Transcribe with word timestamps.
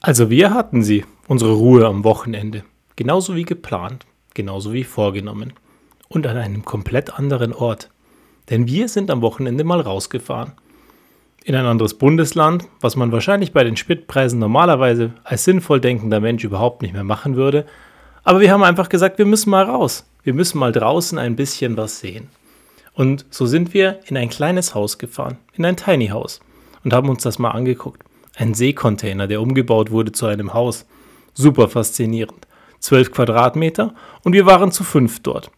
Also 0.00 0.30
wir 0.30 0.54
hatten 0.54 0.82
sie, 0.82 1.04
unsere 1.26 1.52
Ruhe 1.52 1.84
am 1.86 2.04
Wochenende. 2.04 2.62
Genauso 2.94 3.34
wie 3.34 3.44
geplant, 3.44 4.06
genauso 4.32 4.72
wie 4.72 4.84
vorgenommen. 4.84 5.52
Und 6.08 6.26
an 6.26 6.36
einem 6.36 6.64
komplett 6.64 7.18
anderen 7.18 7.52
Ort. 7.52 7.90
Denn 8.48 8.66
wir 8.68 8.88
sind 8.88 9.10
am 9.10 9.22
Wochenende 9.22 9.64
mal 9.64 9.80
rausgefahren. 9.80 10.52
In 11.44 11.54
ein 11.54 11.66
anderes 11.66 11.94
Bundesland, 11.94 12.68
was 12.80 12.94
man 12.94 13.10
wahrscheinlich 13.10 13.52
bei 13.52 13.64
den 13.64 13.76
Spritpreisen 13.76 14.38
normalerweise 14.38 15.12
als 15.24 15.44
sinnvoll 15.44 15.80
denkender 15.80 16.20
Mensch 16.20 16.44
überhaupt 16.44 16.82
nicht 16.82 16.94
mehr 16.94 17.04
machen 17.04 17.34
würde. 17.34 17.66
Aber 18.22 18.40
wir 18.40 18.52
haben 18.52 18.62
einfach 18.62 18.88
gesagt, 18.88 19.18
wir 19.18 19.26
müssen 19.26 19.50
mal 19.50 19.64
raus. 19.64 20.06
Wir 20.22 20.34
müssen 20.34 20.58
mal 20.58 20.72
draußen 20.72 21.18
ein 21.18 21.36
bisschen 21.36 21.76
was 21.76 21.98
sehen. 21.98 22.28
Und 22.94 23.26
so 23.30 23.46
sind 23.46 23.74
wir 23.74 24.00
in 24.06 24.16
ein 24.16 24.28
kleines 24.28 24.74
Haus 24.74 24.98
gefahren, 24.98 25.38
in 25.54 25.64
ein 25.64 25.76
Tiny 25.76 26.08
House 26.08 26.40
und 26.84 26.92
haben 26.92 27.08
uns 27.08 27.22
das 27.22 27.38
mal 27.38 27.50
angeguckt. 27.50 28.02
Ein 28.38 28.54
Seekontainer, 28.54 29.26
der 29.26 29.42
umgebaut 29.42 29.90
wurde 29.90 30.12
zu 30.12 30.26
einem 30.26 30.54
Haus. 30.54 30.86
Super 31.34 31.68
faszinierend. 31.68 32.46
Zwölf 32.78 33.10
Quadratmeter 33.10 33.94
und 34.22 34.32
wir 34.32 34.46
waren 34.46 34.70
zu 34.70 34.84
fünf 34.84 35.18
dort. 35.20 35.50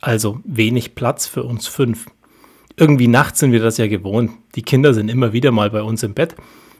Also 0.00 0.40
wenig 0.44 0.94
Platz 0.94 1.26
für 1.26 1.42
uns 1.42 1.66
fünf. 1.66 2.06
Irgendwie 2.78 3.06
nachts 3.06 3.40
sind 3.40 3.52
wir 3.52 3.60
das 3.60 3.76
ja 3.76 3.86
gewohnt. 3.86 4.30
Die 4.54 4.62
Kinder 4.62 4.94
sind 4.94 5.10
immer 5.10 5.34
wieder 5.34 5.52
mal 5.52 5.68
bei 5.68 5.82
uns 5.82 6.02
im 6.02 6.14
Bett 6.14 6.34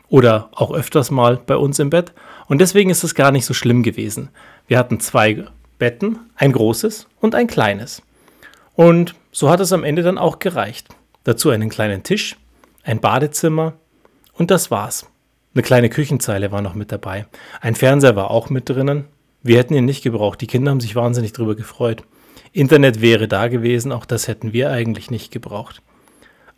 oder 0.09 0.49
auch 0.53 0.73
öfters 0.73 1.11
mal 1.11 1.39
bei 1.45 1.57
uns 1.57 1.79
im 1.81 1.91
Bett 1.91 2.15
und 2.49 2.59
deswegen 2.63 2.89
ist 2.89 3.05
es 3.05 3.15
gar 3.15 3.31
nicht 3.31 3.45
so 3.45 3.53
schlimm 3.53 3.83
gewesen. 3.83 4.31
Wir 4.69 4.79
hatten 4.79 5.01
zwei 5.01 5.45
Betten, 5.79 6.19
ein 6.37 6.53
großes 6.53 7.09
und 7.21 7.35
ein 7.35 7.47
kleines. 7.47 8.01
Und 8.75 9.15
so 9.33 9.51
hat 9.51 9.61
es 9.61 9.75
am 9.75 9.85
Ende 9.85 10.03
dann 10.03 10.17
auch 10.17 10.39
gereicht. 10.39 10.89
Dazu 11.25 11.51
einen 11.51 11.69
kleinen 11.69 12.05
Tisch, 12.05 12.37
ein 12.85 13.01
Badezimmer 13.01 13.75
und 14.33 14.51
das 14.51 14.71
war's. 14.71 15.07
Eine 15.57 15.63
kleine 15.63 15.89
Küchenzeile 15.89 16.53
war 16.53 16.61
noch 16.61 16.75
mit 16.75 16.93
dabei. 16.93 17.25
Ein 17.63 17.77
Fernseher 17.77 18.15
war 18.15 18.31
auch 18.31 18.51
mit 18.51 18.69
drinnen. 18.69 19.07
Wir 19.43 19.57
hätten 19.57 19.73
ihn 19.73 19.87
nicht 19.87 20.03
gebraucht. 20.03 20.43
Die 20.43 20.47
Kinder 20.47 20.71
haben 20.71 20.81
sich 20.81 20.95
wahnsinnig 20.95 21.33
darüber 21.33 21.55
gefreut. 21.55 22.03
Internet 22.53 23.01
wäre 23.01 23.27
da 23.27 23.49
gewesen, 23.49 23.91
auch 23.91 24.05
das 24.05 24.29
hätten 24.29 24.53
wir 24.53 24.71
eigentlich 24.71 25.11
nicht 25.11 25.33
gebraucht. 25.33 25.81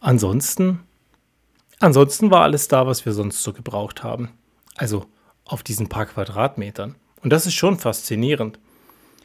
Ansonsten, 0.01 0.81
ansonsten 1.79 2.33
war 2.33 2.43
alles 2.43 2.67
da, 2.67 2.89
was 2.89 3.07
wir 3.07 3.13
sonst 3.13 3.45
so 3.45 3.53
gebraucht 3.53 4.03
haben. 4.03 4.31
Also 4.75 5.07
auf 5.45 5.63
diesen 5.63 5.89
paar 5.89 6.07
Quadratmetern. 6.07 6.97
Und 7.23 7.33
das 7.33 7.47
ist 7.47 7.55
schon 7.55 7.79
faszinierend. 7.79 8.59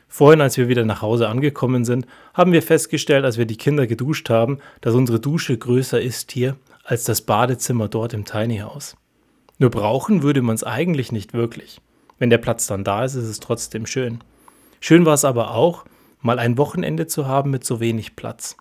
Vorhin, 0.07 0.41
als 0.41 0.55
wir 0.55 0.67
wieder 0.67 0.85
nach 0.85 1.01
Hause 1.01 1.29
angekommen 1.29 1.83
sind, 1.83 2.05
haben 2.35 2.51
wir 2.51 2.61
festgestellt, 2.61 3.25
als 3.25 3.39
wir 3.39 3.47
die 3.47 3.57
Kinder 3.57 3.87
geduscht 3.87 4.29
haben, 4.29 4.59
dass 4.81 4.93
unsere 4.93 5.19
Dusche 5.19 5.57
größer 5.57 5.99
ist 5.99 6.31
hier 6.31 6.57
als 6.83 7.05
das 7.05 7.21
Badezimmer 7.21 7.87
dort 7.87 8.13
im 8.13 8.23
Tiny 8.23 8.59
House. 8.59 8.95
Nur 9.63 9.71
brauchen 9.71 10.23
würde 10.23 10.41
man 10.41 10.55
es 10.55 10.65
eigentlich 10.65 11.13
nicht 11.13 11.31
wirklich. 11.31 11.79
Wenn 12.19 12.29
der 12.29 12.37
Platz 12.37 12.67
dann 12.67 12.83
da 12.83 13.05
ist, 13.05 13.15
ist 13.15 13.29
es 13.29 13.39
trotzdem 13.39 13.85
schön. 13.85 14.19
Schön 14.81 15.05
war 15.05 15.13
es 15.13 15.23
aber 15.23 15.51
auch, 15.51 15.85
mal 16.19 16.37
ein 16.37 16.57
Wochenende 16.57 17.07
zu 17.07 17.27
haben 17.27 17.49
mit 17.49 17.63
so 17.63 17.79
wenig 17.79 18.17
Platz. 18.17 18.57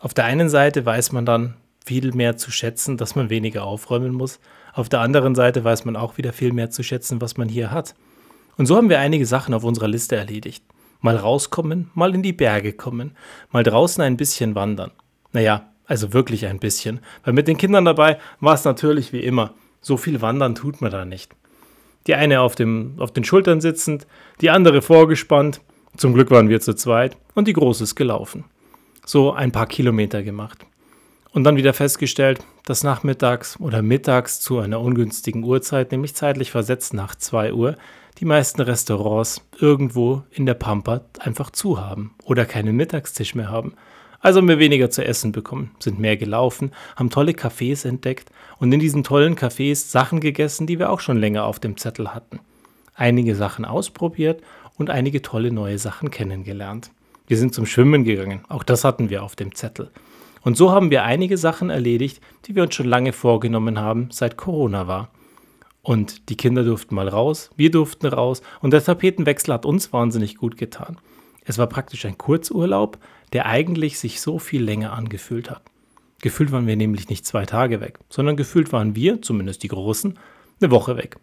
Auf 0.00 0.14
der 0.14 0.24
einen 0.24 0.48
Seite 0.48 0.84
weiß 0.84 1.12
man 1.12 1.24
dann 1.24 1.54
viel 1.86 2.10
mehr 2.12 2.38
zu 2.38 2.50
schätzen, 2.50 2.96
dass 2.96 3.14
man 3.14 3.30
weniger 3.30 3.62
aufräumen 3.62 4.12
muss. 4.12 4.40
Auf 4.74 4.88
der 4.88 4.98
anderen 4.98 5.36
Seite 5.36 5.62
weiß 5.62 5.84
man 5.84 5.94
auch 5.94 6.18
wieder 6.18 6.32
viel 6.32 6.52
mehr 6.52 6.70
zu 6.70 6.82
schätzen, 6.82 7.20
was 7.20 7.36
man 7.36 7.48
hier 7.48 7.70
hat. 7.70 7.94
Und 8.56 8.66
so 8.66 8.74
haben 8.74 8.88
wir 8.88 8.98
einige 8.98 9.26
Sachen 9.26 9.54
auf 9.54 9.62
unserer 9.62 9.86
Liste 9.86 10.16
erledigt. 10.16 10.64
Mal 11.00 11.14
rauskommen, 11.14 11.92
mal 11.94 12.16
in 12.16 12.24
die 12.24 12.32
Berge 12.32 12.72
kommen, 12.72 13.16
mal 13.52 13.62
draußen 13.62 14.02
ein 14.02 14.16
bisschen 14.16 14.56
wandern. 14.56 14.90
Naja, 15.30 15.70
also 15.86 16.12
wirklich 16.12 16.46
ein 16.46 16.58
bisschen. 16.58 16.98
Weil 17.22 17.32
mit 17.32 17.46
den 17.46 17.58
Kindern 17.58 17.84
dabei 17.84 18.18
war 18.40 18.54
es 18.54 18.64
natürlich 18.64 19.12
wie 19.12 19.20
immer. 19.20 19.54
So 19.82 19.96
viel 19.96 20.22
wandern 20.22 20.54
tut 20.54 20.80
man 20.80 20.90
da 20.90 21.04
nicht. 21.04 21.32
Die 22.06 22.14
eine 22.14 22.40
auf, 22.40 22.54
dem, 22.54 22.94
auf 22.98 23.12
den 23.12 23.24
Schultern 23.24 23.60
sitzend, 23.60 24.06
die 24.40 24.50
andere 24.50 24.80
vorgespannt. 24.80 25.60
Zum 25.96 26.14
Glück 26.14 26.30
waren 26.30 26.48
wir 26.48 26.60
zu 26.60 26.74
zweit 26.74 27.16
und 27.34 27.48
die 27.48 27.52
Große 27.52 27.84
ist 27.84 27.96
gelaufen. 27.96 28.44
So 29.04 29.32
ein 29.32 29.52
paar 29.52 29.66
Kilometer 29.66 30.22
gemacht. 30.22 30.64
Und 31.32 31.44
dann 31.44 31.56
wieder 31.56 31.72
festgestellt, 31.72 32.44
dass 32.64 32.84
nachmittags 32.84 33.58
oder 33.58 33.82
mittags 33.82 34.40
zu 34.40 34.58
einer 34.58 34.80
ungünstigen 34.80 35.42
Uhrzeit, 35.44 35.90
nämlich 35.90 36.14
zeitlich 36.14 36.50
versetzt 36.50 36.94
nach 36.94 37.14
2 37.14 37.52
Uhr, 37.52 37.76
die 38.18 38.24
meisten 38.24 38.60
Restaurants 38.60 39.42
irgendwo 39.58 40.22
in 40.30 40.46
der 40.46 40.54
Pampa 40.54 41.02
einfach 41.18 41.50
zu 41.50 41.80
haben 41.80 42.14
oder 42.24 42.44
keinen 42.44 42.76
Mittagstisch 42.76 43.34
mehr 43.34 43.50
haben. 43.50 43.74
Also 44.22 44.38
haben 44.38 44.48
wir 44.48 44.60
weniger 44.60 44.88
zu 44.88 45.04
essen 45.04 45.32
bekommen, 45.32 45.72
sind 45.80 45.98
mehr 45.98 46.16
gelaufen, 46.16 46.70
haben 46.94 47.10
tolle 47.10 47.32
Cafés 47.32 47.86
entdeckt 47.86 48.30
und 48.58 48.72
in 48.72 48.78
diesen 48.78 49.02
tollen 49.02 49.34
Cafés 49.34 49.90
Sachen 49.90 50.20
gegessen, 50.20 50.68
die 50.68 50.78
wir 50.78 50.90
auch 50.90 51.00
schon 51.00 51.18
länger 51.18 51.44
auf 51.44 51.58
dem 51.58 51.76
Zettel 51.76 52.14
hatten. 52.14 52.38
Einige 52.94 53.34
Sachen 53.34 53.64
ausprobiert 53.64 54.40
und 54.78 54.90
einige 54.90 55.22
tolle 55.22 55.50
neue 55.50 55.76
Sachen 55.76 56.12
kennengelernt. 56.12 56.92
Wir 57.26 57.36
sind 57.36 57.52
zum 57.52 57.66
Schwimmen 57.66 58.04
gegangen, 58.04 58.44
auch 58.48 58.62
das 58.62 58.84
hatten 58.84 59.10
wir 59.10 59.24
auf 59.24 59.34
dem 59.34 59.56
Zettel. 59.56 59.90
Und 60.42 60.56
so 60.56 60.70
haben 60.70 60.90
wir 60.90 61.02
einige 61.02 61.36
Sachen 61.36 61.70
erledigt, 61.70 62.20
die 62.44 62.54
wir 62.54 62.62
uns 62.62 62.76
schon 62.76 62.88
lange 62.88 63.12
vorgenommen 63.12 63.80
haben, 63.80 64.08
seit 64.12 64.36
Corona 64.36 64.86
war. 64.86 65.10
Und 65.82 66.28
die 66.28 66.36
Kinder 66.36 66.62
durften 66.62 66.94
mal 66.94 67.08
raus, 67.08 67.50
wir 67.56 67.72
durften 67.72 68.06
raus 68.06 68.40
und 68.60 68.72
der 68.72 68.84
Tapetenwechsel 68.84 69.52
hat 69.52 69.66
uns 69.66 69.92
wahnsinnig 69.92 70.36
gut 70.36 70.56
getan. 70.56 70.98
Es 71.44 71.58
war 71.58 71.66
praktisch 71.66 72.04
ein 72.06 72.18
Kurzurlaub, 72.18 72.98
der 73.32 73.46
eigentlich 73.46 73.98
sich 73.98 74.20
so 74.20 74.38
viel 74.38 74.62
länger 74.62 74.92
angefühlt 74.92 75.50
hat. 75.50 75.62
Gefühlt 76.20 76.52
waren 76.52 76.66
wir 76.66 76.76
nämlich 76.76 77.08
nicht 77.08 77.26
zwei 77.26 77.46
Tage 77.46 77.80
weg, 77.80 77.98
sondern 78.08 78.36
gefühlt 78.36 78.72
waren 78.72 78.94
wir, 78.94 79.22
zumindest 79.22 79.62
die 79.62 79.68
Großen, 79.68 80.18
eine 80.60 80.70
Woche 80.70 80.96
weg. 80.96 81.16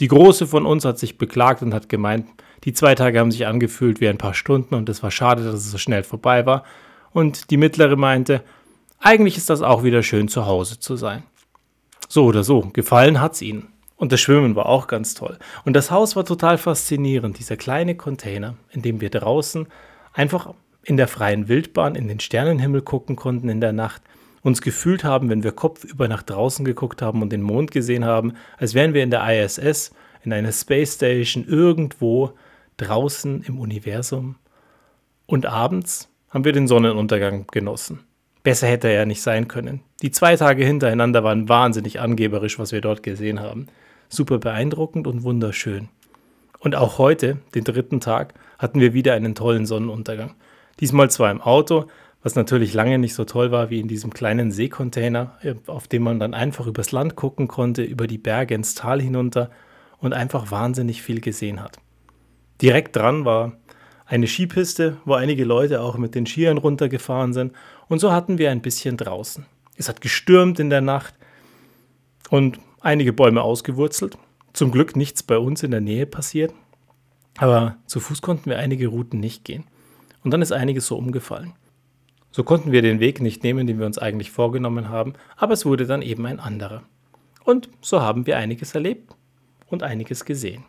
Die 0.00 0.08
Große 0.08 0.48
von 0.48 0.66
uns 0.66 0.84
hat 0.84 0.98
sich 0.98 1.18
beklagt 1.18 1.62
und 1.62 1.72
hat 1.72 1.88
gemeint, 1.88 2.26
die 2.64 2.72
zwei 2.72 2.96
Tage 2.96 3.20
haben 3.20 3.30
sich 3.30 3.46
angefühlt 3.46 4.00
wie 4.00 4.08
ein 4.08 4.18
paar 4.18 4.34
Stunden 4.34 4.74
und 4.74 4.88
es 4.88 5.02
war 5.02 5.10
schade, 5.10 5.44
dass 5.44 5.54
es 5.54 5.70
so 5.70 5.78
schnell 5.78 6.02
vorbei 6.02 6.46
war. 6.46 6.64
Und 7.12 7.50
die 7.50 7.56
Mittlere 7.56 7.94
meinte, 7.94 8.42
eigentlich 8.98 9.36
ist 9.36 9.50
das 9.50 9.62
auch 9.62 9.84
wieder 9.84 10.02
schön 10.02 10.28
zu 10.28 10.46
Hause 10.46 10.80
zu 10.80 10.96
sein. 10.96 11.22
So 12.08 12.24
oder 12.24 12.42
so, 12.42 12.70
gefallen 12.72 13.20
hat's 13.20 13.40
ihnen. 13.42 13.73
Und 13.96 14.12
das 14.12 14.20
Schwimmen 14.20 14.56
war 14.56 14.66
auch 14.66 14.86
ganz 14.86 15.14
toll. 15.14 15.38
Und 15.64 15.74
das 15.74 15.90
Haus 15.90 16.16
war 16.16 16.24
total 16.24 16.58
faszinierend, 16.58 17.38
dieser 17.38 17.56
kleine 17.56 17.94
Container, 17.94 18.56
in 18.70 18.82
dem 18.82 19.00
wir 19.00 19.10
draußen 19.10 19.68
einfach 20.12 20.52
in 20.82 20.96
der 20.96 21.08
freien 21.08 21.48
Wildbahn 21.48 21.94
in 21.94 22.08
den 22.08 22.20
Sternenhimmel 22.20 22.82
gucken 22.82 23.16
konnten 23.16 23.48
in 23.48 23.60
der 23.60 23.72
Nacht, 23.72 24.02
uns 24.42 24.60
gefühlt 24.60 25.04
haben, 25.04 25.30
wenn 25.30 25.42
wir 25.42 25.52
kopfüber 25.52 26.06
nach 26.06 26.22
draußen 26.22 26.64
geguckt 26.64 27.00
haben 27.00 27.22
und 27.22 27.32
den 27.32 27.40
Mond 27.40 27.70
gesehen 27.70 28.04
haben, 28.04 28.34
als 28.58 28.74
wären 28.74 28.92
wir 28.92 29.02
in 29.02 29.10
der 29.10 29.26
ISS, 29.26 29.92
in 30.22 30.32
einer 30.32 30.52
Space 30.52 30.94
Station, 30.94 31.46
irgendwo 31.46 32.32
draußen 32.76 33.42
im 33.42 33.58
Universum. 33.58 34.36
Und 35.26 35.46
abends 35.46 36.10
haben 36.28 36.44
wir 36.44 36.52
den 36.52 36.68
Sonnenuntergang 36.68 37.46
genossen. 37.50 38.00
Besser 38.42 38.66
hätte 38.66 38.88
er 38.88 38.94
ja 38.94 39.06
nicht 39.06 39.22
sein 39.22 39.48
können. 39.48 39.80
Die 40.02 40.10
zwei 40.10 40.36
Tage 40.36 40.66
hintereinander 40.66 41.24
waren 41.24 41.48
wahnsinnig 41.48 42.00
angeberisch, 42.00 42.58
was 42.58 42.72
wir 42.72 42.82
dort 42.82 43.02
gesehen 43.02 43.40
haben. 43.40 43.68
Super 44.08 44.38
beeindruckend 44.38 45.06
und 45.06 45.22
wunderschön. 45.22 45.88
Und 46.60 46.74
auch 46.74 46.98
heute, 46.98 47.38
den 47.54 47.64
dritten 47.64 48.00
Tag, 48.00 48.34
hatten 48.58 48.80
wir 48.80 48.94
wieder 48.94 49.14
einen 49.14 49.34
tollen 49.34 49.66
Sonnenuntergang. 49.66 50.34
Diesmal 50.80 51.10
zwar 51.10 51.30
im 51.30 51.42
Auto, 51.42 51.86
was 52.22 52.34
natürlich 52.34 52.72
lange 52.72 52.98
nicht 52.98 53.14
so 53.14 53.24
toll 53.24 53.50
war 53.52 53.70
wie 53.70 53.80
in 53.80 53.86
diesem 53.86 54.12
kleinen 54.12 54.50
Seekontainer, 54.50 55.38
äh, 55.42 55.54
auf 55.66 55.86
dem 55.86 56.02
man 56.02 56.18
dann 56.18 56.34
einfach 56.34 56.66
übers 56.66 56.90
Land 56.90 57.16
gucken 57.16 57.48
konnte, 57.48 57.82
über 57.82 58.06
die 58.06 58.18
Berge 58.18 58.54
ins 58.54 58.74
Tal 58.74 59.00
hinunter 59.00 59.50
und 59.98 60.14
einfach 60.14 60.50
wahnsinnig 60.50 61.02
viel 61.02 61.20
gesehen 61.20 61.62
hat. 61.62 61.78
Direkt 62.62 62.96
dran 62.96 63.24
war 63.24 63.52
eine 64.06 64.26
Skipiste, 64.26 64.96
wo 65.04 65.14
einige 65.14 65.44
Leute 65.44 65.82
auch 65.82 65.98
mit 65.98 66.14
den 66.14 66.26
Skiern 66.26 66.58
runtergefahren 66.58 67.34
sind 67.34 67.52
und 67.88 67.98
so 67.98 68.10
hatten 68.10 68.38
wir 68.38 68.50
ein 68.50 68.62
bisschen 68.62 68.96
draußen. 68.96 69.44
Es 69.76 69.88
hat 69.88 70.00
gestürmt 70.00 70.58
in 70.60 70.70
der 70.70 70.80
Nacht 70.80 71.14
und 72.30 72.58
einige 72.84 73.12
Bäume 73.12 73.42
ausgewurzelt. 73.42 74.18
Zum 74.52 74.70
Glück 74.70 74.94
nichts 74.94 75.22
bei 75.22 75.38
uns 75.38 75.62
in 75.62 75.70
der 75.70 75.80
Nähe 75.80 76.06
passiert, 76.06 76.54
aber 77.38 77.76
zu 77.86 77.98
Fuß 77.98 78.22
konnten 78.22 78.50
wir 78.50 78.58
einige 78.58 78.86
Routen 78.88 79.18
nicht 79.18 79.44
gehen. 79.44 79.64
Und 80.22 80.30
dann 80.30 80.42
ist 80.42 80.52
einiges 80.52 80.86
so 80.86 80.96
umgefallen. 80.96 81.54
So 82.30 82.44
konnten 82.44 82.72
wir 82.72 82.82
den 82.82 83.00
Weg 83.00 83.20
nicht 83.20 83.42
nehmen, 83.42 83.66
den 83.66 83.78
wir 83.78 83.86
uns 83.86 83.98
eigentlich 83.98 84.30
vorgenommen 84.30 84.88
haben, 84.88 85.14
aber 85.36 85.54
es 85.54 85.66
wurde 85.66 85.86
dann 85.86 86.02
eben 86.02 86.26
ein 86.26 86.40
anderer. 86.40 86.82
Und 87.44 87.68
so 87.80 88.00
haben 88.00 88.26
wir 88.26 88.36
einiges 88.36 88.74
erlebt 88.74 89.14
und 89.68 89.82
einiges 89.82 90.24
gesehen. 90.24 90.64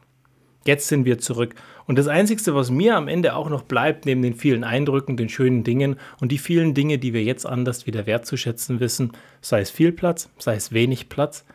Jetzt 0.66 0.88
sind 0.88 1.06
wir 1.06 1.20
zurück. 1.20 1.54
Und 1.86 2.00
das 2.00 2.08
Einzige, 2.08 2.56
was 2.56 2.72
mir 2.72 2.98
am 2.98 3.08
Ende 3.08 3.36
auch 3.36 3.50
noch 3.50 3.62
bleibt, 3.62 4.06
neben 4.06 4.24
den 4.24 4.34
vielen 4.34 4.64
Eindrücken, 4.64 5.16
den 5.16 5.30
schönen 5.30 5.64
Dingen 5.64 5.98
und 6.20 6.32
die 6.32 6.40
vielen 6.40 6.74
Dinge, 6.74 6.98
die 6.98 7.14
wir 7.14 7.24
jetzt 7.24 7.46
anders 7.46 7.86
wieder 7.86 8.08
wertzuschätzen 8.08 8.80
wissen, 8.80 9.12
sei 9.42 9.62
es 9.62 9.70
viel 9.70 9.92
Platz, 9.92 10.30
sei 10.40 10.56
es 10.56 10.72
wenig 10.72 11.08
Platz, 11.08 11.46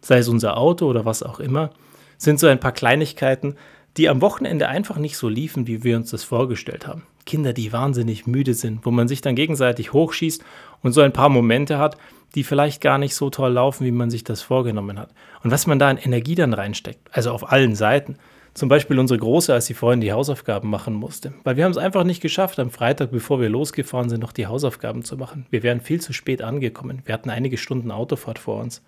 sei 0.00 0.18
es 0.18 0.28
unser 0.28 0.56
Auto 0.56 0.86
oder 0.86 1.04
was 1.04 1.22
auch 1.22 1.40
immer, 1.40 1.70
sind 2.18 2.38
so 2.38 2.46
ein 2.46 2.60
paar 2.60 2.72
Kleinigkeiten, 2.72 3.56
die 3.96 4.08
am 4.08 4.20
Wochenende 4.20 4.68
einfach 4.68 4.98
nicht 4.98 5.16
so 5.16 5.28
liefen, 5.28 5.66
wie 5.66 5.82
wir 5.82 5.96
uns 5.96 6.10
das 6.10 6.24
vorgestellt 6.24 6.86
haben. 6.86 7.02
Kinder, 7.26 7.52
die 7.52 7.72
wahnsinnig 7.72 8.26
müde 8.26 8.54
sind, 8.54 8.84
wo 8.84 8.90
man 8.90 9.08
sich 9.08 9.20
dann 9.20 9.34
gegenseitig 9.34 9.92
hochschießt 9.92 10.42
und 10.82 10.92
so 10.92 11.00
ein 11.00 11.12
paar 11.12 11.28
Momente 11.28 11.78
hat, 11.78 11.96
die 12.34 12.44
vielleicht 12.44 12.80
gar 12.80 12.98
nicht 12.98 13.14
so 13.14 13.30
toll 13.30 13.52
laufen, 13.52 13.84
wie 13.84 13.90
man 13.90 14.10
sich 14.10 14.24
das 14.24 14.42
vorgenommen 14.42 14.98
hat. 14.98 15.10
Und 15.42 15.50
was 15.50 15.66
man 15.66 15.78
da 15.78 15.88
an 15.88 15.98
Energie 15.98 16.34
dann 16.34 16.54
reinsteckt, 16.54 17.08
also 17.12 17.32
auf 17.32 17.50
allen 17.50 17.74
Seiten. 17.74 18.16
Zum 18.52 18.68
Beispiel 18.68 18.98
unsere 18.98 19.18
Große, 19.18 19.52
als 19.54 19.66
sie 19.66 19.74
vorhin 19.74 20.00
die 20.00 20.12
Hausaufgaben 20.12 20.68
machen 20.68 20.94
musste. 20.94 21.32
Weil 21.44 21.56
wir 21.56 21.64
haben 21.64 21.70
es 21.70 21.78
einfach 21.78 22.02
nicht 22.02 22.20
geschafft, 22.20 22.58
am 22.58 22.70
Freitag, 22.70 23.12
bevor 23.12 23.40
wir 23.40 23.48
losgefahren 23.48 24.08
sind, 24.08 24.20
noch 24.20 24.32
die 24.32 24.48
Hausaufgaben 24.48 25.04
zu 25.04 25.16
machen. 25.16 25.46
Wir 25.50 25.62
wären 25.62 25.80
viel 25.80 26.00
zu 26.00 26.12
spät 26.12 26.42
angekommen. 26.42 27.02
Wir 27.04 27.14
hatten 27.14 27.30
einige 27.30 27.56
Stunden 27.56 27.92
Autofahrt 27.92 28.40
vor 28.40 28.60
uns. 28.60 28.82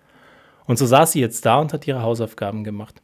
Und 0.65 0.77
so 0.77 0.85
saß 0.85 1.11
sie 1.11 1.19
jetzt 1.19 1.45
da 1.45 1.59
und 1.59 1.73
hat 1.73 1.87
ihre 1.87 2.01
Hausaufgaben 2.01 2.63
gemacht. 2.63 3.01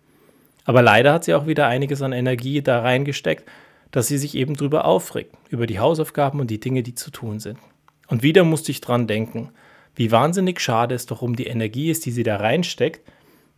Aber 0.66 0.82
leider 0.82 1.14
hat 1.14 1.24
sie 1.24 1.34
auch 1.34 1.48
wieder 1.48 1.68
einiges 1.68 2.02
an 2.02 2.14
Energie 2.14 2.62
da 2.62 2.82
reingesteckt, 2.82 3.50
dass 3.92 4.08
sie 4.08 4.18
sich 4.18 4.36
eben 4.36 4.56
drüber 4.56 4.86
aufregt, 4.86 5.36
über 5.50 5.66
die 5.66 5.80
Hausaufgaben 5.80 6.40
und 6.40 6.52
die 6.52 6.60
Dinge, 6.60 6.84
die 6.84 6.96
zu 6.96 7.12
tun 7.12 7.40
sind. 7.40 7.58
Und 8.08 8.24
wieder 8.24 8.44
musste 8.44 8.72
ich 8.72 8.82
dran 8.82 9.08
denken, 9.08 9.50
wie 9.96 10.12
wahnsinnig 10.12 10.60
schade 10.60 10.96
es 10.96 11.06
doch 11.06 11.22
um 11.22 11.36
die 11.36 11.48
Energie 11.48 11.90
ist, 11.90 12.06
die 12.06 12.12
sie 12.12 12.24
da 12.24 12.38
reinsteckt, 12.38 13.02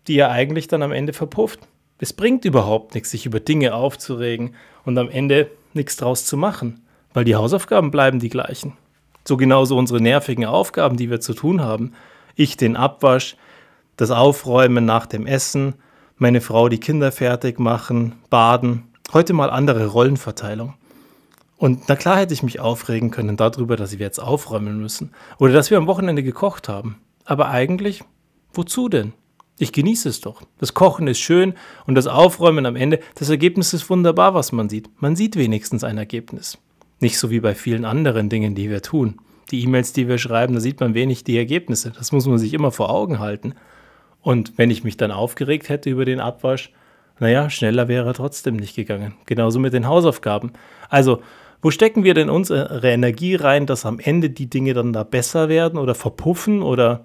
die 0.08 0.16
ja 0.16 0.30
eigentlich 0.30 0.68
dann 0.68 0.84
am 0.84 0.92
Ende 0.92 1.14
verpufft. 1.14 1.60
Es 2.00 2.14
bringt 2.14 2.46
überhaupt 2.46 2.96
nichts, 2.96 3.12
sich 3.12 3.26
über 3.26 3.40
Dinge 3.40 3.76
aufzuregen 3.76 4.56
und 4.86 4.98
am 4.98 5.10
Ende 5.10 5.52
nichts 5.74 5.98
draus 5.98 6.26
zu 6.26 6.38
machen, 6.38 6.82
weil 7.14 7.26
die 7.26 7.36
Hausaufgaben 7.36 7.92
bleiben 7.92 8.20
die 8.20 8.30
gleichen. 8.30 8.74
So 9.24 9.38
genauso 9.38 9.78
unsere 9.78 10.02
nervigen 10.02 10.46
Aufgaben, 10.46 10.98
die 10.98 11.12
wir 11.12 11.22
zu 11.22 11.34
tun 11.34 11.62
haben. 11.62 11.94
Ich 12.36 12.58
den 12.58 12.76
Abwasch, 12.76 13.36
das 14.02 14.10
Aufräumen 14.10 14.84
nach 14.84 15.06
dem 15.06 15.28
Essen, 15.28 15.76
meine 16.18 16.42
Frau 16.42 16.70
die 16.70 16.80
Kinder 16.80 17.12
fertig 17.12 17.60
machen, 17.60 18.14
baden. 18.32 18.86
Heute 19.14 19.34
mal 19.34 19.52
andere 19.52 19.86
Rollenverteilung. 19.86 20.74
Und 21.56 21.84
na 21.88 21.96
klar 21.96 22.18
hätte 22.18 22.34
ich 22.34 22.42
mich 22.42 22.60
aufregen 22.60 23.12
können 23.12 23.38
darüber, 23.38 23.76
dass 23.76 23.92
wir 23.92 24.00
jetzt 24.00 24.18
aufräumen 24.18 24.82
müssen 24.82 25.12
oder 25.38 25.54
dass 25.54 25.70
wir 25.70 25.78
am 25.78 25.86
Wochenende 25.86 26.24
gekocht 26.24 26.68
haben. 26.68 27.00
Aber 27.26 27.50
eigentlich, 27.50 28.04
wozu 28.54 28.90
denn? 28.90 29.14
Ich 29.60 29.72
genieße 29.72 30.10
es 30.10 30.20
doch. 30.20 30.42
Das 30.58 30.74
Kochen 30.74 31.06
ist 31.06 31.20
schön 31.20 31.54
und 31.86 31.94
das 31.94 32.08
Aufräumen 32.08 32.66
am 32.66 32.76
Ende, 32.76 33.02
das 33.14 33.30
Ergebnis 33.30 33.72
ist 33.72 33.88
wunderbar, 33.88 34.34
was 34.34 34.52
man 34.52 34.68
sieht. 34.68 34.90
Man 35.00 35.16
sieht 35.16 35.36
wenigstens 35.36 35.84
ein 35.84 36.00
Ergebnis. 36.00 36.58
Nicht 37.02 37.20
so 37.20 37.30
wie 37.30 37.40
bei 37.40 37.54
vielen 37.54 37.86
anderen 37.86 38.30
Dingen, 38.30 38.56
die 38.56 38.72
wir 38.72 38.82
tun. 38.82 39.20
Die 39.52 39.62
E-Mails, 39.62 39.94
die 39.94 40.08
wir 40.08 40.18
schreiben, 40.18 40.56
da 40.56 40.60
sieht 40.60 40.80
man 40.80 40.96
wenig 40.96 41.24
die 41.24 41.38
Ergebnisse. 41.38 41.92
Das 41.96 42.12
muss 42.12 42.26
man 42.26 42.40
sich 42.40 42.56
immer 42.56 42.72
vor 42.72 42.90
Augen 42.90 43.20
halten. 43.20 43.54
Und 44.22 44.58
wenn 44.58 44.72
ich 44.72 44.84
mich 44.84 44.98
dann 44.98 45.12
aufgeregt 45.12 45.70
hätte 45.70 45.90
über 45.90 46.06
den 46.06 46.20
Abwasch, 46.20 46.72
naja, 47.20 47.50
schneller 47.50 47.88
wäre 47.88 48.14
trotzdem 48.14 48.56
nicht 48.56 48.76
gegangen. 48.76 49.14
Genauso 49.26 49.60
mit 49.60 49.74
den 49.74 49.88
Hausaufgaben. 49.88 50.54
Also, 50.90 51.22
wo 51.62 51.70
stecken 51.70 52.04
wir 52.04 52.16
denn 52.16 52.30
unsere 52.30 52.82
Energie 52.84 53.36
rein, 53.36 53.68
dass 53.68 53.86
am 53.86 54.00
Ende 54.00 54.32
die 54.32 54.50
Dinge 54.50 54.74
dann 54.74 54.94
da 54.94 55.04
besser 55.04 55.48
werden 55.48 55.78
oder 55.78 55.94
verpuffen 55.94 56.64
oder 56.64 57.04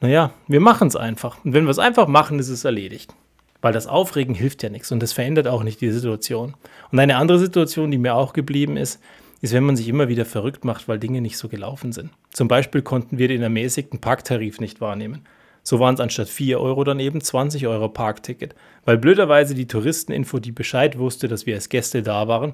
naja, 0.00 0.32
wir 0.46 0.60
machen 0.60 0.88
es 0.88 0.96
einfach. 0.96 1.42
Und 1.42 1.54
wenn 1.54 1.64
wir 1.64 1.70
es 1.70 1.78
einfach 1.78 2.06
machen, 2.06 2.38
ist 2.38 2.50
es 2.50 2.64
erledigt. 2.64 3.14
Weil 3.62 3.72
das 3.72 3.86
Aufregen 3.86 4.34
hilft 4.34 4.62
ja 4.62 4.68
nichts 4.68 4.92
und 4.92 5.02
das 5.02 5.14
verändert 5.14 5.48
auch 5.48 5.62
nicht 5.62 5.80
die 5.80 5.90
Situation. 5.90 6.54
Und 6.92 6.98
eine 6.98 7.16
andere 7.16 7.38
Situation, 7.38 7.90
die 7.90 7.98
mir 7.98 8.14
auch 8.14 8.34
geblieben 8.34 8.76
ist, 8.76 9.00
ist, 9.40 9.54
wenn 9.54 9.64
man 9.64 9.76
sich 9.76 9.88
immer 9.88 10.08
wieder 10.08 10.26
verrückt 10.26 10.64
macht, 10.64 10.88
weil 10.88 10.98
Dinge 10.98 11.20
nicht 11.20 11.38
so 11.38 11.48
gelaufen 11.48 11.92
sind. 11.92 12.10
Zum 12.30 12.48
Beispiel 12.48 12.82
konnten 12.82 13.18
wir 13.18 13.28
den 13.28 13.42
ermäßigten 13.42 14.00
Parktarif 14.00 14.60
nicht 14.60 14.80
wahrnehmen. 14.80 15.22
So 15.68 15.80
waren 15.80 15.94
es 15.94 16.00
anstatt 16.00 16.28
4 16.28 16.60
Euro 16.60 16.84
dann 16.84 17.00
eben 17.00 17.20
20 17.20 17.66
Euro 17.66 17.88
Parkticket, 17.88 18.54
weil 18.84 18.98
blöderweise 18.98 19.52
die 19.52 19.66
Touristeninfo, 19.66 20.38
die 20.38 20.52
Bescheid 20.52 20.96
wusste, 20.96 21.26
dass 21.26 21.44
wir 21.44 21.56
als 21.56 21.68
Gäste 21.68 22.04
da 22.04 22.28
waren, 22.28 22.52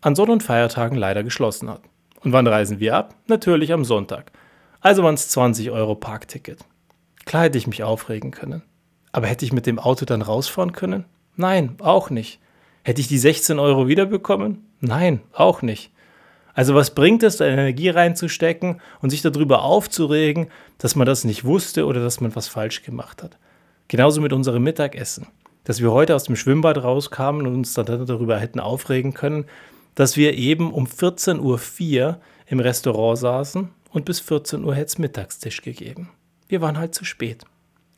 an 0.00 0.14
Sonn- 0.14 0.30
und 0.30 0.42
Feiertagen 0.42 0.96
leider 0.96 1.22
geschlossen 1.22 1.68
hat. 1.68 1.82
Und 2.22 2.32
wann 2.32 2.46
reisen 2.46 2.80
wir 2.80 2.96
ab? 2.96 3.14
Natürlich 3.26 3.70
am 3.74 3.84
Sonntag. 3.84 4.32
Also 4.80 5.02
waren 5.02 5.12
es 5.12 5.28
20 5.28 5.70
Euro 5.72 5.94
Parkticket. 5.94 6.64
Klar 7.26 7.42
hätte 7.42 7.58
ich 7.58 7.66
mich 7.66 7.82
aufregen 7.82 8.30
können. 8.30 8.62
Aber 9.12 9.26
hätte 9.26 9.44
ich 9.44 9.52
mit 9.52 9.66
dem 9.66 9.78
Auto 9.78 10.06
dann 10.06 10.22
rausfahren 10.22 10.72
können? 10.72 11.04
Nein, 11.36 11.74
auch 11.80 12.08
nicht. 12.08 12.40
Hätte 12.82 13.02
ich 13.02 13.08
die 13.08 13.18
16 13.18 13.58
Euro 13.58 13.88
wiederbekommen? 13.88 14.64
Nein, 14.80 15.20
auch 15.34 15.60
nicht. 15.60 15.92
Also 16.58 16.74
was 16.74 16.90
bringt 16.90 17.22
es, 17.22 17.36
da 17.36 17.46
Energie 17.46 17.88
reinzustecken 17.88 18.80
und 19.00 19.10
sich 19.10 19.22
darüber 19.22 19.62
aufzuregen, 19.62 20.48
dass 20.78 20.96
man 20.96 21.06
das 21.06 21.22
nicht 21.22 21.44
wusste 21.44 21.86
oder 21.86 22.02
dass 22.02 22.20
man 22.20 22.34
was 22.34 22.48
falsch 22.48 22.82
gemacht 22.82 23.22
hat? 23.22 23.38
Genauso 23.86 24.20
mit 24.20 24.32
unserem 24.32 24.64
Mittagessen. 24.64 25.28
Dass 25.62 25.80
wir 25.80 25.92
heute 25.92 26.16
aus 26.16 26.24
dem 26.24 26.34
Schwimmbad 26.34 26.82
rauskamen 26.82 27.46
und 27.46 27.54
uns 27.54 27.74
dann 27.74 27.86
darüber 27.86 28.40
hätten 28.40 28.58
aufregen 28.58 29.14
können, 29.14 29.44
dass 29.94 30.16
wir 30.16 30.34
eben 30.34 30.72
um 30.72 30.86
14.04 30.86 31.38
Uhr 31.42 32.18
im 32.48 32.58
Restaurant 32.58 33.20
saßen 33.20 33.68
und 33.92 34.04
bis 34.04 34.18
14 34.18 34.64
Uhr 34.64 34.74
hätte 34.74 34.86
es 34.86 34.98
Mittagstisch 34.98 35.62
gegeben. 35.62 36.10
Wir 36.48 36.60
waren 36.60 36.76
halt 36.76 36.92
zu 36.92 37.04
spät. 37.04 37.44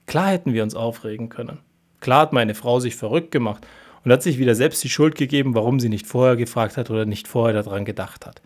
Klar 0.04 0.32
hätten 0.32 0.52
wir 0.52 0.62
uns 0.64 0.74
aufregen 0.74 1.30
können. 1.30 1.60
Klar 2.00 2.20
hat 2.20 2.34
meine 2.34 2.54
Frau 2.54 2.78
sich 2.78 2.94
verrückt 2.94 3.30
gemacht 3.30 3.66
und 4.04 4.12
hat 4.12 4.22
sich 4.22 4.36
wieder 4.36 4.54
selbst 4.54 4.84
die 4.84 4.90
Schuld 4.90 5.14
gegeben, 5.14 5.54
warum 5.54 5.80
sie 5.80 5.88
nicht 5.88 6.06
vorher 6.06 6.36
gefragt 6.36 6.76
hat 6.76 6.90
oder 6.90 7.06
nicht 7.06 7.26
vorher 7.26 7.62
daran 7.62 7.86
gedacht 7.86 8.26
hat. 8.26 8.42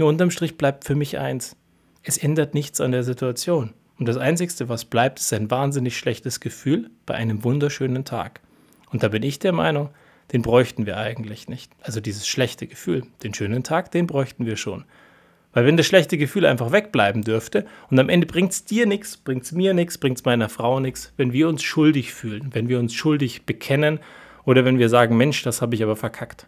Nur 0.00 0.08
unterm 0.08 0.30
Strich 0.30 0.56
bleibt 0.56 0.86
für 0.86 0.94
mich 0.94 1.18
eins. 1.18 1.56
Es 2.02 2.16
ändert 2.16 2.54
nichts 2.54 2.80
an 2.80 2.90
der 2.90 3.02
Situation. 3.02 3.74
Und 3.98 4.08
das 4.08 4.16
Einzige, 4.16 4.70
was 4.70 4.86
bleibt, 4.86 5.20
ist 5.20 5.30
ein 5.34 5.50
wahnsinnig 5.50 5.98
schlechtes 5.98 6.40
Gefühl 6.40 6.88
bei 7.04 7.16
einem 7.16 7.44
wunderschönen 7.44 8.06
Tag. 8.06 8.40
Und 8.90 9.02
da 9.02 9.08
bin 9.08 9.22
ich 9.22 9.40
der 9.40 9.52
Meinung, 9.52 9.90
den 10.32 10.40
bräuchten 10.40 10.86
wir 10.86 10.96
eigentlich 10.96 11.50
nicht. 11.50 11.70
Also 11.82 12.00
dieses 12.00 12.26
schlechte 12.26 12.66
Gefühl. 12.66 13.02
Den 13.22 13.34
schönen 13.34 13.62
Tag, 13.62 13.90
den 13.90 14.06
bräuchten 14.06 14.46
wir 14.46 14.56
schon. 14.56 14.86
Weil 15.52 15.66
wenn 15.66 15.76
das 15.76 15.84
schlechte 15.84 16.16
Gefühl 16.16 16.46
einfach 16.46 16.72
wegbleiben 16.72 17.20
dürfte 17.20 17.66
und 17.90 17.98
am 17.98 18.08
Ende 18.08 18.26
bringt 18.26 18.52
es 18.52 18.64
dir 18.64 18.86
nichts, 18.86 19.18
bringt 19.18 19.42
es 19.42 19.52
mir 19.52 19.74
nichts, 19.74 19.98
bringt 19.98 20.16
es 20.16 20.24
meiner 20.24 20.48
Frau 20.48 20.80
nichts, 20.80 21.12
wenn 21.18 21.34
wir 21.34 21.46
uns 21.46 21.62
schuldig 21.62 22.14
fühlen, 22.14 22.54
wenn 22.54 22.70
wir 22.70 22.78
uns 22.78 22.94
schuldig 22.94 23.44
bekennen 23.44 24.00
oder 24.46 24.64
wenn 24.64 24.78
wir 24.78 24.88
sagen, 24.88 25.18
Mensch, 25.18 25.42
das 25.42 25.60
habe 25.60 25.74
ich 25.74 25.82
aber 25.82 25.96
verkackt. 25.96 26.46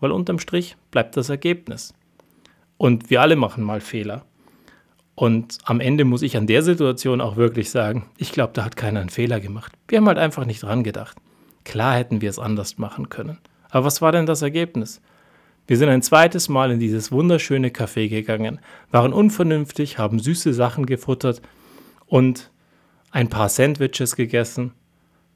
Weil 0.00 0.10
unterm 0.10 0.40
Strich 0.40 0.76
bleibt 0.90 1.16
das 1.16 1.28
Ergebnis. 1.28 1.94
Und 2.80 3.10
wir 3.10 3.20
alle 3.20 3.36
machen 3.36 3.62
mal 3.62 3.82
Fehler. 3.82 4.24
Und 5.14 5.58
am 5.64 5.80
Ende 5.80 6.06
muss 6.06 6.22
ich 6.22 6.38
an 6.38 6.46
der 6.46 6.62
Situation 6.62 7.20
auch 7.20 7.36
wirklich 7.36 7.68
sagen, 7.68 8.06
ich 8.16 8.32
glaube, 8.32 8.54
da 8.54 8.64
hat 8.64 8.74
keiner 8.74 9.00
einen 9.00 9.10
Fehler 9.10 9.38
gemacht. 9.38 9.72
Wir 9.86 9.98
haben 9.98 10.06
halt 10.06 10.16
einfach 10.16 10.46
nicht 10.46 10.62
dran 10.62 10.82
gedacht. 10.82 11.18
Klar 11.64 11.96
hätten 11.96 12.22
wir 12.22 12.30
es 12.30 12.38
anders 12.38 12.78
machen 12.78 13.10
können. 13.10 13.36
Aber 13.68 13.84
was 13.84 14.00
war 14.00 14.12
denn 14.12 14.24
das 14.24 14.40
Ergebnis? 14.40 15.02
Wir 15.66 15.76
sind 15.76 15.90
ein 15.90 16.00
zweites 16.00 16.48
Mal 16.48 16.70
in 16.70 16.80
dieses 16.80 17.12
wunderschöne 17.12 17.68
Café 17.68 18.08
gegangen, 18.08 18.60
waren 18.90 19.12
unvernünftig, 19.12 19.98
haben 19.98 20.18
süße 20.18 20.54
Sachen 20.54 20.86
gefuttert 20.86 21.42
und 22.06 22.50
ein 23.10 23.28
paar 23.28 23.50
Sandwiches 23.50 24.16
gegessen. 24.16 24.72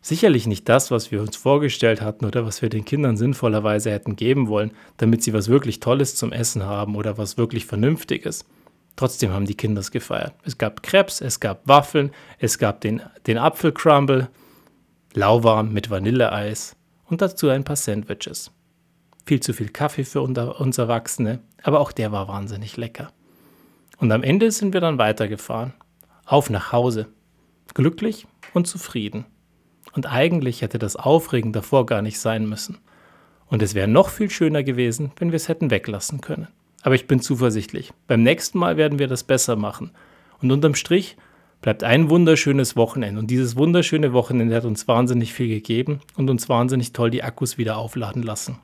Sicherlich 0.07 0.47
nicht 0.47 0.69
das, 0.69 0.91
was 0.91 1.11
wir 1.11 1.23
uns 1.23 1.35
vorgestellt 1.35 2.03
hatten 2.03 2.27
oder 2.27 2.45
was 2.45 2.61
wir 2.61 2.69
den 2.69 2.85
Kindern 2.85 3.17
sinnvollerweise 3.17 3.91
hätten 3.91 4.17
geben 4.17 4.49
wollen, 4.49 4.73
damit 4.99 5.23
sie 5.23 5.33
was 5.33 5.49
wirklich 5.49 5.81
Tolles 5.81 6.15
zum 6.15 6.31
Essen 6.31 6.65
haben 6.65 6.95
oder 6.95 7.17
was 7.17 7.39
wirklich 7.39 7.65
Vernünftiges. 7.65 8.45
Trotzdem 8.97 9.33
haben 9.33 9.47
die 9.47 9.57
Kinder 9.57 9.81
es 9.81 9.91
gefeiert. 9.91 10.35
Es 10.45 10.59
gab 10.59 10.83
Krebs, 10.83 11.23
es 11.23 11.41
gab 11.41 11.67
Waffeln, 11.67 12.11
es 12.39 12.59
gab 12.59 12.83
den, 12.83 13.01
den 13.27 13.39
Apfelcrumble, 13.39 14.29
lauwarm 15.15 15.73
mit 15.73 15.89
Vanilleeis 15.89 16.77
und 17.07 17.23
dazu 17.23 17.49
ein 17.49 17.65
paar 17.65 17.77
Sandwiches. 17.77 18.51
Viel 19.25 19.41
zu 19.41 19.55
viel 19.55 19.71
Kaffee 19.71 20.05
für 20.05 20.21
uns 20.21 20.77
Erwachsene, 20.77 21.41
aber 21.63 21.81
auch 21.81 21.93
der 21.93 22.13
war 22.13 22.29
wahnsinnig 22.29 22.77
lecker. 22.77 23.11
Und 23.97 24.13
am 24.13 24.23
Ende 24.23 24.51
sind 24.51 24.75
wir 24.75 24.83
dann 24.83 24.99
weitergefahren. 24.99 25.73
Auf 26.27 26.51
nach 26.51 26.73
Hause. 26.73 27.07
Glücklich 27.73 28.27
und 28.53 28.67
zufrieden. 28.67 29.25
Und 29.95 30.07
eigentlich 30.07 30.63
hätte 30.63 30.79
das 30.79 30.97
Aufregen 30.97 31.53
davor 31.53 31.87
gar 31.87 32.03
nicht 32.03 32.19
sein 32.19 32.49
müssen. 32.49 32.79
Und 33.47 33.63
es 33.63 33.75
wäre 33.75 33.89
noch 33.89 34.09
viel 34.09 34.31
schöner 34.31 34.63
gewesen, 34.63 35.13
wenn 35.17 35.31
wir 35.31 35.37
es 35.37 35.49
hätten 35.49 35.71
weglassen 35.71 36.21
können. 36.21 36.49
Aber 36.83 36.95
ich 36.95 37.07
bin 37.07 37.21
zuversichtlich. 37.21 37.93
Beim 38.07 38.23
nächsten 38.23 38.59
Mal 38.59 38.77
werden 38.77 38.99
wir 38.99 39.07
das 39.07 39.25
besser 39.25 39.57
machen. 39.57 39.93
Und 40.43 40.51
unterm 40.51 40.75
Strich 40.75 41.17
bleibt 41.63 41.85
ein 41.85 42.11
wunderschönes 42.11 42.77
Wochenende. 42.77 43.21
Und 43.21 43.31
dieses 43.31 43.57
wunderschöne 43.57 44.13
Wochenende 44.13 44.55
hat 44.55 44.65
uns 44.65 44.87
wahnsinnig 44.87 45.33
viel 45.33 45.49
gegeben 45.49 46.01
und 46.17 46.29
uns 46.29 46.49
wahnsinnig 46.49 46.93
toll 46.93 47.11
die 47.11 47.23
Akkus 47.23 47.57
wieder 47.57 47.79
aufladen 47.79 48.23
lassen. 48.23 48.59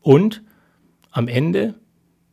Und 0.00 0.42
am 1.10 1.28
Ende, 1.28 1.74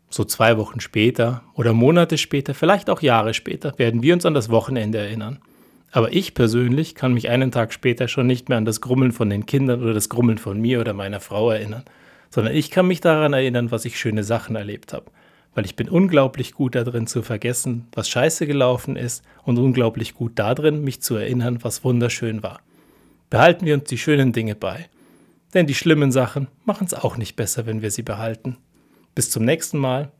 so 0.09 0.23
zwei 0.23 0.57
Wochen 0.57 0.79
später 0.79 1.43
oder 1.55 1.73
Monate 1.73 2.17
später, 2.17 2.53
vielleicht 2.53 2.89
auch 2.89 3.01
Jahre 3.01 3.33
später, 3.33 3.73
werden 3.77 4.03
wir 4.03 4.13
uns 4.13 4.25
an 4.25 4.33
das 4.33 4.49
Wochenende 4.49 4.99
erinnern. 4.99 5.39
Aber 5.93 6.11
ich 6.11 6.33
persönlich 6.33 6.95
kann 6.95 7.13
mich 7.13 7.29
einen 7.29 7.51
Tag 7.51 7.71
später 7.71 8.09
schon 8.09 8.27
nicht 8.27 8.49
mehr 8.49 8.57
an 8.57 8.65
das 8.65 8.81
Grummeln 8.81 9.13
von 9.13 9.29
den 9.29 9.45
Kindern 9.45 9.81
oder 9.81 9.93
das 9.93 10.09
Grummeln 10.09 10.37
von 10.37 10.59
mir 10.59 10.81
oder 10.81 10.93
meiner 10.93 11.21
Frau 11.21 11.51
erinnern, 11.51 11.83
sondern 12.29 12.53
ich 12.53 12.69
kann 12.69 12.87
mich 12.87 12.99
daran 12.99 13.31
erinnern, 13.31 13.71
was 13.71 13.85
ich 13.85 13.97
schöne 13.97 14.25
Sachen 14.25 14.57
erlebt 14.57 14.91
habe 14.91 15.05
weil 15.55 15.65
ich 15.65 15.75
bin 15.75 15.89
unglaublich 15.89 16.53
gut 16.53 16.75
darin 16.75 17.07
zu 17.07 17.21
vergessen, 17.21 17.87
was 17.93 18.09
scheiße 18.09 18.47
gelaufen 18.47 18.95
ist 18.95 19.23
und 19.43 19.57
unglaublich 19.57 20.15
gut 20.15 20.33
darin, 20.35 20.83
mich 20.83 21.01
zu 21.01 21.15
erinnern, 21.15 21.59
was 21.61 21.83
wunderschön 21.83 22.43
war. 22.43 22.59
Behalten 23.29 23.65
wir 23.65 23.75
uns 23.75 23.85
die 23.85 23.97
schönen 23.97 24.33
Dinge 24.33 24.55
bei, 24.55 24.87
denn 25.53 25.67
die 25.67 25.75
schlimmen 25.75 26.11
Sachen 26.11 26.47
machen 26.65 26.87
es 26.87 26.93
auch 26.93 27.17
nicht 27.17 27.35
besser, 27.35 27.65
wenn 27.65 27.81
wir 27.81 27.91
sie 27.91 28.03
behalten. 28.03 28.57
Bis 29.15 29.29
zum 29.29 29.45
nächsten 29.45 29.77
Mal, 29.77 30.11